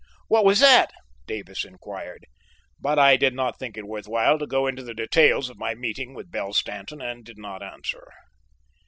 "What 0.29 0.45
was 0.45 0.59
that?" 0.61 0.91
Davis 1.27 1.63
inquired, 1.63 2.25
but 2.79 2.97
I 2.97 3.17
did 3.17 3.35
not 3.35 3.59
think 3.59 3.77
it 3.77 3.85
worth 3.85 4.07
while 4.07 4.39
to 4.39 4.47
go 4.47 4.65
into 4.65 4.81
the 4.81 4.95
details 4.95 5.47
of 5.47 5.59
my 5.59 5.75
meeting 5.75 6.15
with 6.15 6.31
Belle 6.31 6.53
Stanton 6.53 7.01
and 7.03 7.23
did 7.23 7.37
not 7.37 7.61
answer. 7.61 8.11